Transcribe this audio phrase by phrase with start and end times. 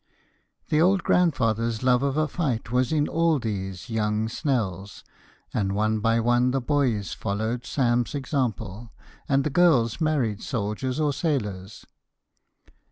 [0.69, 5.03] The old grandfather's love of a fight was in all these young Snells,
[5.53, 8.91] and one by one the boys followed Sam's example,
[9.29, 11.85] and the girls married soldiers or sailors.